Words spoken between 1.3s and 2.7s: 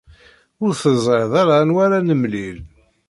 ara anwa ara d-nemlil.